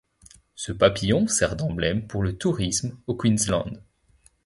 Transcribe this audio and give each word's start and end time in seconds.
Ce 0.55 0.71
papillon 0.71 1.27
sert 1.27 1.55
d'emblème 1.55 2.07
pour 2.07 2.23
le 2.23 2.35
tourisme 2.35 2.97
au 3.05 3.13
Queensland. 3.15 3.83